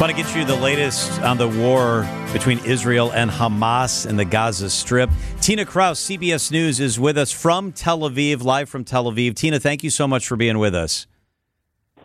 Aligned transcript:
Want 0.00 0.16
to 0.16 0.16
get 0.16 0.32
you 0.36 0.44
the 0.44 0.54
latest 0.54 1.20
on 1.22 1.38
the 1.38 1.48
war 1.48 2.08
between 2.32 2.60
Israel 2.64 3.10
and 3.10 3.28
Hamas 3.28 4.08
in 4.08 4.16
the 4.16 4.24
Gaza 4.24 4.70
Strip. 4.70 5.10
Tina 5.40 5.64
Kraus, 5.64 5.98
CBS 5.98 6.52
News, 6.52 6.78
is 6.78 7.00
with 7.00 7.18
us 7.18 7.32
from 7.32 7.72
Tel 7.72 7.98
Aviv, 8.02 8.44
live 8.44 8.68
from 8.68 8.84
Tel 8.84 9.06
Aviv. 9.06 9.34
Tina, 9.34 9.58
thank 9.58 9.82
you 9.82 9.90
so 9.90 10.06
much 10.06 10.28
for 10.28 10.36
being 10.36 10.60
with 10.60 10.72
us. 10.72 11.08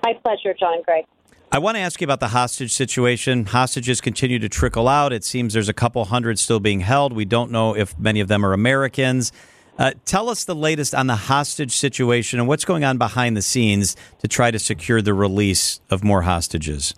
My 0.01 0.13
pleasure, 0.23 0.55
John 0.59 0.73
and 0.73 0.83
Greg. 0.83 1.05
I 1.51 1.59
want 1.59 1.77
to 1.77 1.81
ask 1.81 2.01
you 2.01 2.05
about 2.05 2.19
the 2.19 2.29
hostage 2.29 2.73
situation. 2.73 3.45
Hostages 3.45 4.01
continue 4.01 4.39
to 4.39 4.49
trickle 4.49 4.87
out. 4.87 5.13
It 5.13 5.23
seems 5.23 5.53
there's 5.53 5.69
a 5.69 5.73
couple 5.73 6.03
hundred 6.05 6.39
still 6.39 6.59
being 6.59 6.79
held. 6.79 7.13
We 7.13 7.25
don't 7.25 7.51
know 7.51 7.75
if 7.75 7.95
many 7.99 8.21
of 8.21 8.27
them 8.27 8.43
are 8.43 8.53
Americans. 8.53 9.31
Uh, 9.77 9.91
tell 10.03 10.29
us 10.29 10.45
the 10.45 10.55
latest 10.55 10.95
on 10.95 11.05
the 11.05 11.15
hostage 11.15 11.73
situation 11.73 12.39
and 12.39 12.47
what's 12.47 12.65
going 12.65 12.83
on 12.83 12.97
behind 12.97 13.37
the 13.37 13.43
scenes 13.43 13.95
to 14.17 14.27
try 14.27 14.49
to 14.49 14.57
secure 14.57 14.99
the 14.99 15.13
release 15.13 15.79
of 15.91 16.03
more 16.03 16.23
hostages. 16.23 16.95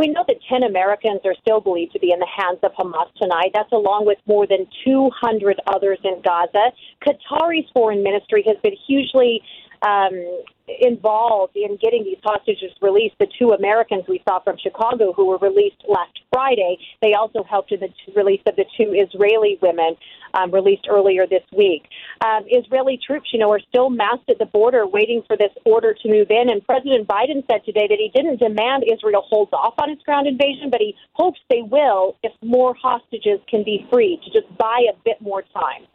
We 0.00 0.08
know 0.08 0.24
that 0.26 0.36
10 0.48 0.62
Americans 0.62 1.20
are 1.26 1.34
still 1.42 1.60
believed 1.60 1.92
to 1.92 1.98
be 1.98 2.10
in 2.10 2.20
the 2.20 2.26
hands 2.26 2.58
of 2.62 2.72
Hamas 2.72 3.12
tonight. 3.20 3.50
That's 3.52 3.70
along 3.70 4.06
with 4.06 4.16
more 4.24 4.46
than 4.46 4.66
200 4.82 5.60
others 5.66 5.98
in 6.02 6.22
Gaza. 6.24 6.72
Qatari's 7.04 7.68
foreign 7.74 8.02
ministry 8.02 8.42
has 8.46 8.56
been 8.62 8.72
hugely 8.86 9.42
um, 9.82 10.42
involved 10.80 11.54
in 11.54 11.76
getting 11.76 12.04
these 12.04 12.16
hostages 12.24 12.72
released. 12.80 13.16
The 13.18 13.26
two 13.38 13.50
Americans 13.50 14.04
we 14.08 14.22
saw 14.26 14.40
from 14.40 14.56
Chicago 14.56 15.12
who 15.12 15.26
were 15.26 15.38
released 15.38 15.84
last 15.86 16.18
Friday, 16.32 16.78
they 17.02 17.12
also 17.12 17.42
helped 17.44 17.70
in 17.70 17.80
the 17.80 17.90
release 18.16 18.40
of 18.46 18.56
the 18.56 18.64
two 18.78 18.94
Israeli 18.94 19.58
women 19.60 19.96
um, 20.32 20.50
released 20.50 20.86
earlier 20.88 21.26
this 21.26 21.44
week. 21.54 21.84
Um, 22.22 22.44
Israeli 22.48 22.98
troops, 23.04 23.30
you 23.32 23.38
know, 23.38 23.50
are 23.50 23.60
still 23.70 23.88
massed 23.88 24.28
at 24.28 24.38
the 24.38 24.44
border 24.44 24.86
waiting 24.86 25.22
for 25.26 25.38
this 25.38 25.52
order 25.64 25.94
to 25.94 26.08
move 26.08 26.30
in. 26.30 26.50
And 26.50 26.64
President 26.66 27.08
Biden 27.08 27.42
said 27.50 27.64
today 27.64 27.86
that 27.88 27.98
he 27.98 28.10
didn't 28.14 28.40
demand 28.40 28.84
Israel 28.92 29.22
holds 29.26 29.52
off 29.54 29.74
on 29.78 29.88
its 29.88 30.02
ground 30.02 30.26
invasion, 30.26 30.68
but 30.70 30.80
he 30.80 30.94
hopes 31.12 31.40
they 31.48 31.62
will 31.62 32.16
if 32.22 32.32
more 32.42 32.74
hostages 32.74 33.40
can 33.48 33.64
be 33.64 33.86
freed 33.90 34.20
to 34.24 34.30
just 34.30 34.46
buy 34.58 34.84
a 34.92 34.96
bit 35.02 35.20
more 35.22 35.42
time. 35.54 35.86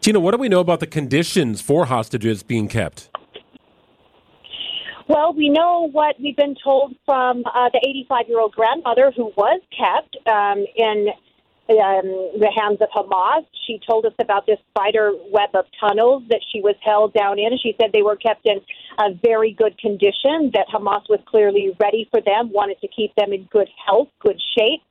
Tina, 0.00 0.20
what 0.20 0.32
do 0.32 0.38
we 0.38 0.50
know 0.50 0.60
about 0.60 0.80
the 0.80 0.86
conditions 0.86 1.62
for 1.62 1.86
hostages 1.86 2.42
being 2.42 2.68
kept? 2.68 3.08
Well, 5.08 5.32
we 5.32 5.48
know 5.48 5.88
what 5.90 6.20
we've 6.20 6.36
been 6.36 6.56
told 6.62 6.94
from 7.06 7.42
uh, 7.46 7.70
the 7.72 7.80
85 7.82 8.28
year 8.28 8.40
old 8.40 8.52
grandmother 8.52 9.10
who 9.16 9.32
was 9.36 9.60
kept 9.76 10.14
um, 10.28 10.66
in 10.76 11.08
um, 11.70 12.08
the 12.40 12.50
hands 12.56 12.78
of 12.80 12.88
Hamas. 12.94 13.44
She 13.66 13.80
told 13.88 14.06
us 14.06 14.14
about 14.20 14.46
this 14.46 14.58
spider 14.70 15.12
web 15.30 15.50
of 15.54 15.66
tunnels 15.78 16.22
that 16.30 16.40
she 16.50 16.60
was 16.60 16.76
held 16.82 17.12
down 17.12 17.38
in. 17.38 17.58
She 17.62 17.74
said 17.80 17.90
they 17.92 18.02
were 18.02 18.16
kept 18.16 18.46
in 18.46 18.60
a 18.98 19.14
very 19.22 19.52
good 19.52 19.78
condition, 19.78 20.50
that 20.54 20.66
Hamas 20.72 21.08
was 21.08 21.20
clearly 21.26 21.76
ready 21.80 22.08
for 22.10 22.20
them, 22.20 22.50
wanted 22.52 22.80
to 22.80 22.88
keep 22.88 23.14
them 23.16 23.32
in 23.32 23.44
good 23.52 23.68
health, 23.86 24.08
good 24.20 24.40
shape. 24.56 24.82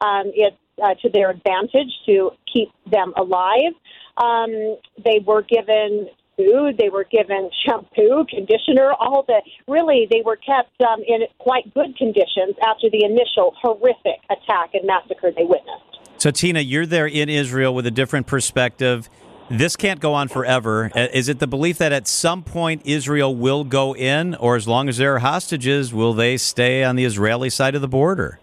Um, 0.00 0.30
it's 0.34 0.56
uh, 0.82 0.94
to 1.00 1.08
their 1.08 1.30
advantage 1.30 1.88
to 2.04 2.30
keep 2.52 2.68
them 2.90 3.14
alive. 3.16 3.72
Um, 4.18 4.76
they 5.02 5.20
were 5.24 5.42
given 5.42 6.08
food. 6.36 6.76
They 6.78 6.90
were 6.90 7.04
given 7.04 7.50
shampoo, 7.64 8.26
conditioner, 8.28 8.92
all 8.92 9.24
the 9.26 9.40
really 9.66 10.06
they 10.10 10.22
were 10.24 10.36
kept 10.36 10.80
um, 10.82 11.00
in 11.06 11.22
quite 11.38 11.72
good 11.74 11.96
conditions 11.96 12.56
after 12.66 12.90
the 12.90 13.04
initial 13.04 13.54
horrific 13.60 14.20
attack 14.30 14.74
and 14.74 14.86
massacre 14.86 15.32
they 15.34 15.44
witnessed. 15.44 15.95
So, 16.18 16.30
Tina, 16.30 16.60
you're 16.60 16.86
there 16.86 17.06
in 17.06 17.28
Israel 17.28 17.74
with 17.74 17.86
a 17.86 17.90
different 17.90 18.26
perspective. 18.26 19.08
This 19.50 19.76
can't 19.76 20.00
go 20.00 20.14
on 20.14 20.28
forever. 20.28 20.90
Uh, 20.94 21.08
is 21.12 21.28
it 21.28 21.38
the 21.38 21.46
belief 21.46 21.78
that 21.78 21.92
at 21.92 22.08
some 22.08 22.42
point 22.42 22.82
Israel 22.84 23.34
will 23.34 23.64
go 23.64 23.94
in, 23.94 24.34
or 24.34 24.56
as 24.56 24.66
long 24.66 24.88
as 24.88 24.96
there 24.96 25.14
are 25.14 25.18
hostages, 25.20 25.92
will 25.92 26.14
they 26.14 26.36
stay 26.36 26.82
on 26.82 26.96
the 26.96 27.04
Israeli 27.04 27.50
side 27.50 27.74
of 27.74 27.80
the 27.80 27.88
border? 27.88 28.40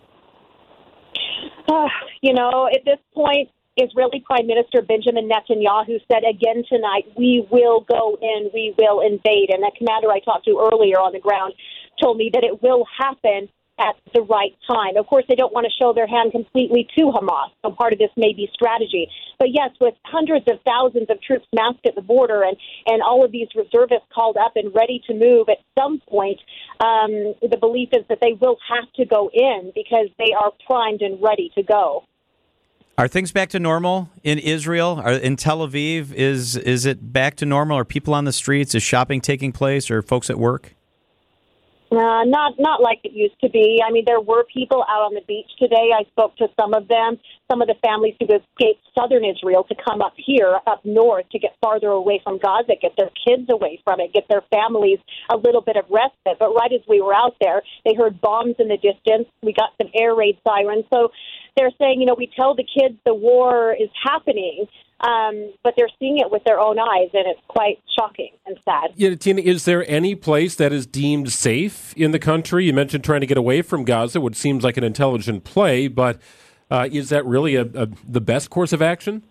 Uh, 1.67 1.87
you 2.21 2.33
know, 2.33 2.69
at 2.71 2.85
this 2.85 2.99
point, 3.13 3.49
Israeli 3.75 4.23
Prime 4.23 4.45
Minister 4.45 4.83
Benjamin 4.83 5.27
Netanyahu 5.27 5.99
said 6.11 6.21
again 6.29 6.63
tonight, 6.69 7.05
we 7.17 7.45
will 7.49 7.81
go 7.81 8.17
in, 8.21 8.51
we 8.53 8.75
will 8.77 9.01
invade. 9.01 9.49
And 9.49 9.63
the 9.63 9.71
commander 9.77 10.11
I 10.11 10.19
talked 10.19 10.45
to 10.45 10.69
earlier 10.71 10.97
on 10.97 11.11
the 11.11 11.19
ground 11.19 11.53
told 12.01 12.17
me 12.17 12.29
that 12.33 12.43
it 12.43 12.61
will 12.61 12.85
happen 12.99 13.49
at 13.79 13.95
the 14.13 14.21
right 14.21 14.55
time. 14.67 14.97
Of 14.97 15.07
course, 15.07 15.25
they 15.27 15.35
don't 15.35 15.53
want 15.53 15.65
to 15.65 15.71
show 15.81 15.93
their 15.93 16.07
hand 16.07 16.31
completely 16.31 16.87
to 16.95 17.05
Hamas, 17.05 17.49
so 17.63 17.71
part 17.71 17.93
of 17.93 17.99
this 17.99 18.11
may 18.15 18.33
be 18.33 18.49
strategy. 18.53 19.07
But 19.39 19.49
yes, 19.51 19.71
with 19.81 19.95
hundreds 20.05 20.45
of 20.47 20.59
thousands 20.65 21.09
of 21.09 21.21
troops 21.21 21.45
massed 21.53 21.85
at 21.85 21.95
the 21.95 22.01
border 22.01 22.43
and, 22.43 22.55
and 22.85 23.01
all 23.01 23.25
of 23.25 23.31
these 23.31 23.47
reservists 23.55 24.07
called 24.13 24.37
up 24.37 24.53
and 24.55 24.73
ready 24.75 25.01
to 25.07 25.13
move 25.13 25.49
at 25.49 25.57
some 25.77 26.01
point, 26.07 26.39
um, 26.79 27.33
the 27.41 27.57
belief 27.59 27.89
is 27.93 28.05
that 28.09 28.19
they 28.21 28.33
will 28.39 28.57
have 28.69 28.91
to 28.93 29.05
go 29.05 29.29
in 29.33 29.71
because 29.73 30.07
they 30.19 30.33
are 30.39 30.51
primed 30.67 31.01
and 31.01 31.21
ready 31.21 31.51
to 31.55 31.63
go. 31.63 32.03
Are 32.95 33.07
things 33.07 33.31
back 33.31 33.49
to 33.49 33.59
normal 33.59 34.09
in 34.23 34.37
Israel? 34.37 35.01
Are, 35.03 35.13
in 35.13 35.35
Tel 35.35 35.67
Aviv, 35.67 36.13
is 36.13 36.55
is 36.55 36.85
it 36.85 37.11
back 37.11 37.35
to 37.37 37.45
normal? 37.45 37.79
Are 37.79 37.85
people 37.85 38.13
on 38.13 38.25
the 38.25 38.31
streets? 38.31 38.75
Is 38.75 38.83
shopping 38.83 39.19
taking 39.19 39.51
place? 39.51 39.89
Or 39.89 40.03
folks 40.03 40.29
at 40.29 40.37
work? 40.37 40.75
Uh, 41.93 42.23
not 42.25 42.53
not 42.57 42.81
like 42.81 42.99
it 43.03 43.11
used 43.13 43.39
to 43.39 43.49
be. 43.49 43.79
I 43.85 43.91
mean, 43.91 44.03
there 44.07 44.19
were 44.19 44.43
people 44.51 44.83
out 44.89 45.05
on 45.05 45.13
the 45.13 45.21
beach 45.27 45.49
today. 45.59 45.93
I 45.93 46.05
spoke 46.09 46.35
to 46.37 46.47
some 46.59 46.73
of 46.73 46.87
them, 46.87 47.19
some 47.51 47.61
of 47.61 47.67
the 47.67 47.75
families 47.85 48.15
who 48.19 48.25
escaped 48.25 48.81
southern 48.97 49.23
Israel 49.23 49.63
to 49.65 49.75
come 49.75 50.01
up 50.01 50.13
here, 50.17 50.57
up 50.65 50.81
north, 50.83 51.29
to 51.29 51.37
get 51.37 51.55
farther 51.61 51.89
away 51.89 52.19
from 52.23 52.39
Gaza, 52.39 52.73
get 52.81 52.93
their 52.97 53.11
kids 53.13 53.47
away 53.51 53.79
from 53.83 53.99
it, 53.99 54.11
get 54.11 54.25
their 54.27 54.41
families 54.49 54.97
a 55.29 55.37
little 55.37 55.61
bit 55.61 55.75
of 55.77 55.85
respite. 55.91 56.39
But 56.39 56.55
right 56.55 56.73
as 56.73 56.81
we 56.89 56.99
were 56.99 57.13
out 57.13 57.35
there, 57.39 57.61
they 57.85 57.93
heard 57.93 58.19
bombs 58.19 58.55
in 58.57 58.69
the 58.69 58.77
distance. 58.77 59.29
We 59.43 59.53
got 59.53 59.69
some 59.79 59.91
air 59.93 60.15
raid 60.15 60.39
sirens. 60.47 60.85
So 60.91 61.11
they're 61.55 61.71
saying, 61.79 61.99
you 61.99 62.05
know, 62.05 62.15
we 62.17 62.29
tell 62.35 62.55
the 62.55 62.63
kids 62.63 62.95
the 63.05 63.13
war 63.13 63.73
is 63.73 63.89
happening, 64.03 64.65
um, 65.01 65.53
but 65.63 65.73
they're 65.75 65.89
seeing 65.99 66.19
it 66.19 66.31
with 66.31 66.43
their 66.45 66.59
own 66.59 66.79
eyes, 66.79 67.09
and 67.13 67.25
it's 67.27 67.41
quite 67.47 67.79
shocking 67.97 68.31
and 68.45 68.57
sad. 68.63 68.91
Yeah, 68.95 69.15
Tina, 69.15 69.41
is 69.41 69.65
there 69.65 69.89
any 69.89 70.15
place 70.15 70.55
that 70.55 70.71
is 70.71 70.85
deemed 70.85 71.31
safe 71.31 71.93
in 71.95 72.11
the 72.11 72.19
country? 72.19 72.65
You 72.65 72.73
mentioned 72.73 73.03
trying 73.03 73.21
to 73.21 73.27
get 73.27 73.37
away 73.37 73.61
from 73.61 73.83
Gaza, 73.83 74.21
which 74.21 74.35
seems 74.35 74.63
like 74.63 74.77
an 74.77 74.83
intelligent 74.83 75.43
play, 75.43 75.87
but 75.87 76.19
uh, 76.71 76.87
is 76.91 77.09
that 77.09 77.25
really 77.25 77.55
a, 77.55 77.63
a, 77.63 77.87
the 78.07 78.21
best 78.21 78.49
course 78.49 78.73
of 78.73 78.81
action? 78.81 79.23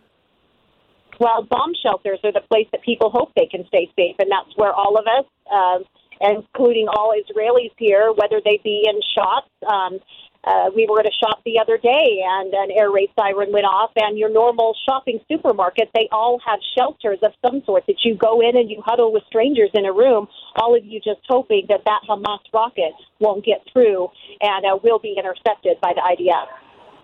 Well, 1.18 1.42
bomb 1.42 1.72
shelters 1.82 2.18
are 2.24 2.32
the 2.32 2.42
place 2.50 2.66
that 2.72 2.82
people 2.82 3.10
hope 3.10 3.32
they 3.36 3.46
can 3.46 3.66
stay 3.68 3.90
safe, 3.96 4.16
and 4.18 4.30
that's 4.30 4.56
where 4.56 4.72
all 4.72 4.98
of 4.98 5.06
us, 5.06 5.24
um, 5.52 5.84
including 6.20 6.88
all 6.88 7.14
Israelis 7.14 7.70
here, 7.78 8.12
whether 8.12 8.40
they 8.44 8.60
be 8.62 8.86
in 8.88 9.00
shops, 9.14 9.50
um, 9.66 10.00
uh, 10.44 10.70
we 10.74 10.86
were 10.90 11.00
at 11.00 11.06
a 11.06 11.12
shop 11.22 11.40
the 11.44 11.58
other 11.58 11.78
day 11.78 12.22
and 12.24 12.52
an 12.52 12.70
air 12.70 12.90
raid 12.90 13.10
siren 13.18 13.52
went 13.52 13.66
off 13.66 13.90
and 13.96 14.18
your 14.18 14.30
normal 14.30 14.74
shopping 14.88 15.20
supermarket 15.28 15.88
they 15.94 16.08
all 16.10 16.38
have 16.44 16.58
shelters 16.76 17.18
of 17.22 17.32
some 17.44 17.62
sort 17.64 17.84
that 17.86 17.96
you 18.04 18.14
go 18.14 18.40
in 18.40 18.56
and 18.56 18.70
you 18.70 18.82
huddle 18.84 19.12
with 19.12 19.22
strangers 19.26 19.70
in 19.74 19.84
a 19.84 19.92
room 19.92 20.26
all 20.56 20.76
of 20.76 20.84
you 20.84 21.00
just 21.00 21.20
hoping 21.28 21.66
that 21.68 21.82
that 21.84 22.00
hamas 22.08 22.40
rocket 22.52 22.92
won't 23.20 23.44
get 23.44 23.62
through 23.72 24.08
and 24.40 24.64
uh, 24.64 24.76
will 24.82 24.98
be 24.98 25.14
intercepted 25.18 25.80
by 25.80 25.92
the 25.94 26.00
idf 26.00 26.46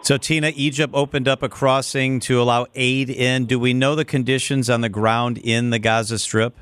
so, 0.00 0.16
Tina, 0.16 0.52
Egypt 0.54 0.94
opened 0.94 1.26
up 1.26 1.42
a 1.42 1.48
crossing 1.48 2.20
to 2.20 2.40
allow 2.40 2.66
aid 2.76 3.10
in. 3.10 3.46
Do 3.46 3.58
we 3.58 3.74
know 3.74 3.96
the 3.96 4.04
conditions 4.04 4.70
on 4.70 4.80
the 4.80 4.88
ground 4.88 5.38
in 5.38 5.70
the 5.70 5.80
Gaza 5.80 6.20
Strip? 6.20 6.56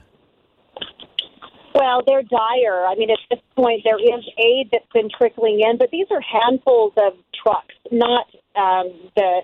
Well, 1.77 2.03
they're 2.07 2.23
dire. 2.23 2.87
I 2.87 2.95
mean, 2.97 3.11
at 3.11 3.19
this 3.31 3.41
point, 3.55 3.83
there 3.85 3.99
is 3.99 4.25
aid 4.39 4.71
that's 4.73 4.91
been 4.95 5.11
trickling 5.11 5.61
in, 5.61 5.77
but 5.77 5.91
these 5.91 6.07
are 6.11 6.21
handfuls 6.23 6.95
of 6.97 7.13
trucks, 7.35 7.75
not 7.93 8.25
um, 8.57 9.11
the 9.15 9.43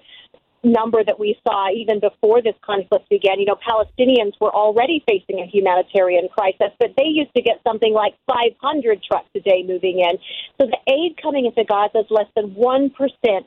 number 0.65 1.05
that 1.05 1.19
we 1.19 1.37
saw 1.47 1.69
even 1.71 2.01
before 2.01 2.41
this 2.41 2.55
conflict 2.65 3.09
began. 3.11 3.39
You 3.39 3.47
know, 3.47 3.59
Palestinians 3.61 4.33
were 4.41 4.55
already 4.55 5.05
facing 5.07 5.41
a 5.41 5.47
humanitarian 5.47 6.29
crisis, 6.29 6.73
but 6.79 6.95
they 6.97 7.05
used 7.05 7.35
to 7.37 7.43
get 7.43 7.61
something 7.67 7.93
like 7.93 8.15
500 8.27 9.03
trucks 9.03 9.29
a 9.37 9.41
day 9.41 9.63
moving 9.67 10.01
in. 10.01 10.17
So 10.59 10.67
the 10.67 10.79
aid 10.91 11.21
coming 11.21 11.45
into 11.45 11.65
Gaza 11.65 11.99
is 11.99 12.11
less 12.11 12.31
than 12.35 12.55
1% 12.55 12.93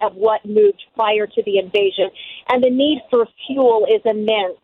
of 0.02 0.16
what 0.16 0.46
moved 0.46 0.84
prior 0.94 1.26
to 1.26 1.44
the 1.44 1.58
invasion. 1.58 2.12
And 2.50 2.64
the 2.64 2.70
need 2.70 3.02
for 3.10 3.26
fuel 3.48 3.88
is 3.90 4.02
immense 4.06 4.60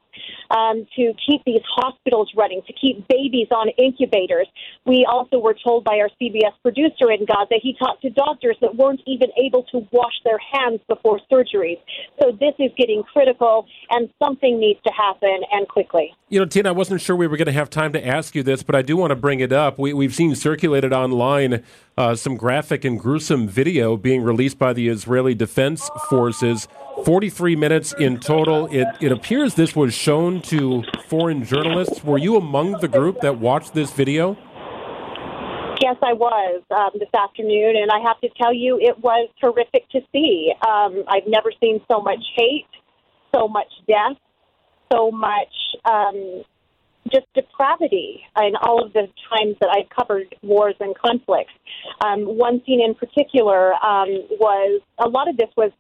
um, 0.50 0.86
to 0.96 1.14
keep 1.26 1.42
these 1.46 1.62
hospitals 1.76 2.32
running, 2.36 2.62
to 2.68 2.74
keep 2.74 3.08
babies 3.08 3.48
on 3.52 3.70
incubators. 3.78 4.48
We 4.86 5.06
also 5.10 5.40
were 5.40 5.56
told 5.64 5.84
by 5.84 6.00
our 6.00 6.10
CBS 6.22 6.54
producer 6.62 7.12
in 7.12 7.26
Gaza, 7.26 7.56
he 7.62 7.76
talked 7.78 8.02
to 8.04 8.10
doctors 8.10 8.58
that 8.62 8.76
weren't 8.76 9.02
even 9.06 9.30
able 9.44 9.64
to 9.72 9.88
wash 9.92 10.14
their 10.24 10.40
hands 10.52 10.82
before 10.88 11.20
surgeries. 11.32 11.80
So 12.22 12.32
this 12.32 12.54
is 12.60 12.72
getting 12.78 13.04
critical, 13.04 13.66
and 13.90 14.10
something 14.22 14.60
needs 14.60 14.80
to 14.86 14.94
happen 14.94 15.42
and 15.52 15.68
quickly. 15.68 16.14
You 16.30 16.40
know, 16.40 16.46
Tina, 16.46 16.70
I 16.70 16.72
wasn't 16.72 17.02
sure 17.02 17.16
we 17.16 17.28
were 17.28 17.38
going 17.38 17.48
to 17.48 17.52
have 17.52 17.70
time 17.70 17.94
to 17.94 18.06
ask 18.06 18.36
you 18.36 18.44
this, 18.44 18.64
but 18.64 18.76
I 18.76 18.82
do 18.82 18.96
want 18.98 19.12
to 19.12 19.16
bring 19.16 19.40
it 19.40 19.52
up. 19.52 19.78
We, 19.78 19.94
we've 19.94 20.16
seen 20.16 20.36
circulated 20.36 20.94
online 20.94 21.64
uh, 21.98 22.16
some 22.16 22.36
graphic 22.36 22.86
and 22.86 23.00
gruesome 23.00 23.48
video 23.48 23.98
being 23.98 24.24
released 24.24 24.58
by 24.58 24.74
the 24.74 24.88
Israeli 24.88 25.36
Defense 25.36 25.90
Forces 26.10 26.68
43 27.06 27.56
minutes 27.56 27.94
in 27.94 28.20
total. 28.20 28.68
It, 28.68 28.88
it 29.00 29.12
appears 29.12 29.56
this 29.56 29.76
was 29.76 29.94
shown 29.94 30.42
to 30.44 30.84
foreign 31.08 31.44
journalists. 31.44 32.04
Were 32.04 32.18
you 32.18 32.36
among 32.38 32.74
the 32.80 32.88
group 32.88 33.22
that 33.22 33.40
watched 33.40 33.74
this 33.74 33.92
video? 33.92 34.38
Yes, 35.82 35.96
I 36.04 36.14
was 36.14 36.62
um, 36.70 36.92
this 36.94 37.10
afternoon, 37.14 37.76
and 37.76 37.90
I 37.90 38.00
have 38.08 38.20
to 38.22 38.30
tell 38.40 38.54
you, 38.54 38.78
it 38.80 39.00
was 39.00 39.30
horrific 39.42 39.90
to 39.90 40.02
see. 40.12 40.54
Um, 40.68 41.04
I've 41.08 41.28
never 41.28 41.52
seen 41.60 41.82
so 41.92 42.02
much 42.02 42.24
hate, 42.36 42.68
so 43.34 43.48
much 43.48 43.72
death, 43.88 44.18
so 44.92 45.10
much 45.10 45.54
um, 45.86 46.44
just 47.12 47.26
depravity 47.34 48.22
in 48.38 48.56
all 48.62 48.84
of 48.86 48.94
the 48.94 49.08
times 49.30 49.56
that 49.60 49.70
I've 49.76 49.90
covered 49.90 50.36
wars 50.44 50.76
and 50.80 50.96
conflicts. 50.96 51.54
Um, 52.06 52.38
one 52.38 52.62
scene 52.66 52.82
in 52.82 52.94
particular 52.94 53.74
um, 53.74 54.10
was 54.40 54.82
a 55.00 55.10
lot 55.10 55.28
of 55.28 55.38
this 55.38 55.50
was 55.58 55.72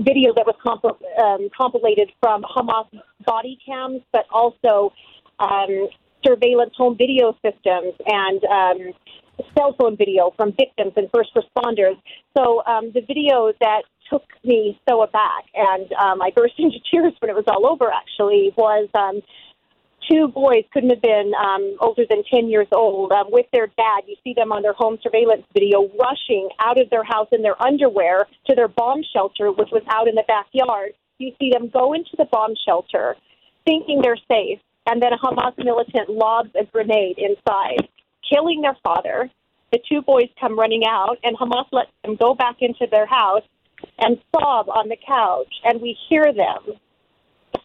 video 0.00 0.32
that 0.34 0.46
was 0.46 0.56
comp- 0.62 0.84
um, 0.84 1.48
compilated 1.56 2.10
from 2.20 2.42
Hamas 2.42 2.88
body 3.24 3.58
cams, 3.64 4.02
but 4.12 4.26
also 4.30 4.92
um, 5.38 5.88
surveillance 6.24 6.72
home 6.76 6.96
video 6.96 7.36
systems 7.44 7.94
and 8.06 8.44
um, 8.44 8.92
cell 9.56 9.74
phone 9.78 9.96
video 9.96 10.32
from 10.36 10.52
victims 10.52 10.92
and 10.96 11.08
first 11.14 11.30
responders. 11.34 11.96
So 12.36 12.62
um, 12.66 12.92
the 12.92 13.00
video 13.00 13.52
that 13.60 13.82
took 14.10 14.24
me 14.44 14.78
so 14.88 15.02
aback, 15.02 15.44
and 15.54 15.90
um, 15.92 16.20
I 16.20 16.30
burst 16.34 16.54
into 16.58 16.78
tears 16.90 17.12
when 17.20 17.30
it 17.30 17.34
was 17.34 17.44
all 17.46 17.66
over. 17.66 17.90
Actually, 17.90 18.52
was 18.56 18.88
um, 18.94 19.20
two 20.10 20.28
boys 20.28 20.64
couldn't 20.72 20.90
have 20.90 21.02
been 21.02 21.32
um, 21.38 21.76
older 21.80 22.04
than 22.08 22.22
10 22.24 22.48
years 22.48 22.66
old 22.72 23.12
um, 23.12 23.26
with 23.30 23.46
their 23.52 23.66
dad. 23.66 24.02
You 24.06 24.16
see 24.24 24.34
them 24.34 24.52
on 24.52 24.62
their 24.62 24.72
home 24.72 24.98
surveillance 25.02 25.44
video 25.54 25.88
rushing 25.98 26.48
out 26.58 26.80
of 26.80 26.90
their 26.90 27.04
house 27.04 27.28
in 27.32 27.42
their 27.42 27.60
underwear 27.62 28.26
to 28.46 28.54
their 28.54 28.68
bomb 28.68 29.02
shelter, 29.12 29.52
which 29.52 29.68
was 29.72 29.82
out 29.88 30.08
in 30.08 30.14
the 30.14 30.24
backyard. 30.26 30.92
You 31.18 31.32
see 31.38 31.50
them 31.50 31.68
go 31.68 31.92
into 31.92 32.10
the 32.16 32.26
bomb 32.30 32.54
shelter 32.66 33.16
thinking 33.64 34.00
they're 34.02 34.16
safe, 34.28 34.58
and 34.86 35.00
then 35.00 35.12
a 35.12 35.18
Hamas 35.18 35.56
militant 35.56 36.10
lobs 36.10 36.50
a 36.60 36.64
grenade 36.64 37.18
inside, 37.18 37.88
killing 38.28 38.60
their 38.60 38.76
father. 38.82 39.30
The 39.70 39.78
two 39.88 40.02
boys 40.02 40.28
come 40.40 40.58
running 40.58 40.82
out, 40.84 41.18
and 41.22 41.36
Hamas 41.36 41.66
lets 41.70 41.90
them 42.04 42.16
go 42.16 42.34
back 42.34 42.56
into 42.60 42.86
their 42.90 43.06
house 43.06 43.44
and 43.98 44.18
sob 44.34 44.68
on 44.68 44.88
the 44.88 44.96
couch, 45.06 45.52
and 45.64 45.80
we 45.80 45.96
hear 46.08 46.24
them 46.24 46.76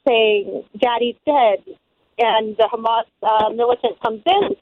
saying, 0.07 0.63
Daddy's 0.79 1.15
dead, 1.25 1.77
and 2.17 2.55
the 2.57 2.67
Hamas 2.71 3.05
uh, 3.23 3.49
militant 3.49 3.99
comes 4.01 4.21
in. 4.25 4.55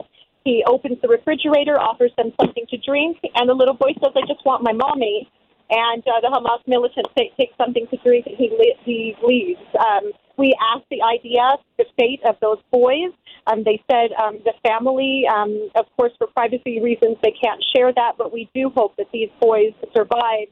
He 0.44 0.64
opens 0.68 1.02
the 1.02 1.08
refrigerator, 1.08 1.80
offers 1.80 2.12
them 2.18 2.32
something 2.40 2.66
to 2.70 2.78
drink, 2.78 3.18
and 3.36 3.50
the 3.50 3.54
little 3.54 3.74
boy 3.74 3.94
says, 4.04 4.14
"I 4.16 4.22
just 4.28 4.46
want 4.46 4.64
my 4.64 4.74
mommy." 4.74 5.30
And 5.68 6.04
uh, 6.06 6.22
the 6.22 6.30
Hamas 6.30 6.62
militant 6.68 7.08
t- 7.18 7.32
takes 7.40 7.58
something 7.58 7.88
to 7.90 7.98
drink, 7.98 8.28
and 8.28 8.38
he 8.38 8.50
li- 8.52 8.78
he 8.84 9.16
leaves. 9.24 9.62
Um, 9.80 10.12
we 10.38 10.54
asked 10.62 10.86
the 10.92 11.00
IDF 11.00 11.58
the 11.78 11.86
fate 11.98 12.22
of 12.26 12.36
those 12.42 12.60
boys. 12.72 13.12
Um, 13.48 13.64
they 13.64 13.82
said 13.90 14.12
um, 14.22 14.40
the 14.44 14.54
family, 14.68 15.24
um, 15.34 15.70
of 15.76 15.86
course, 15.98 16.12
for 16.18 16.28
privacy 16.28 16.82
reasons, 16.82 17.18
they 17.24 17.32
can't 17.32 17.64
share 17.76 17.94
that, 17.94 18.14
but 18.18 18.34
we 18.34 18.50
do 18.54 18.72
hope 18.76 18.96
that 18.98 19.08
these 19.14 19.30
boys 19.40 19.74
survive 19.96 20.48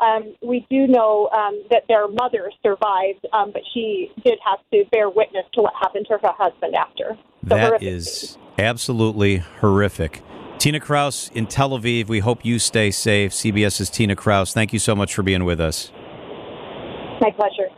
um, 0.00 0.34
we 0.42 0.66
do 0.70 0.86
know 0.86 1.28
um, 1.32 1.62
that 1.70 1.82
their 1.88 2.08
mother 2.08 2.50
survived, 2.62 3.26
um, 3.32 3.50
but 3.52 3.62
she 3.74 4.10
did 4.24 4.38
have 4.44 4.58
to 4.72 4.84
bear 4.90 5.10
witness 5.10 5.44
to 5.54 5.62
what 5.62 5.72
happened 5.80 6.06
to 6.08 6.18
her 6.18 6.32
husband 6.36 6.74
after. 6.74 7.18
So 7.48 7.54
that 7.56 7.82
is 7.82 8.38
absolutely 8.58 9.36
horrific. 9.36 10.22
Tina 10.58 10.80
Kraus 10.80 11.30
in 11.34 11.46
Tel 11.46 11.70
Aviv. 11.70 12.08
We 12.08 12.18
hope 12.18 12.44
you 12.44 12.58
stay 12.58 12.90
safe. 12.90 13.32
CBS's 13.32 13.90
Tina 13.90 14.16
Kraus. 14.16 14.52
Thank 14.52 14.72
you 14.72 14.78
so 14.78 14.94
much 14.94 15.14
for 15.14 15.22
being 15.22 15.44
with 15.44 15.60
us. 15.60 15.92
My 17.20 17.30
pleasure. 17.30 17.68